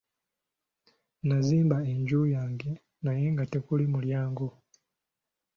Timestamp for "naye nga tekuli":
3.03-3.85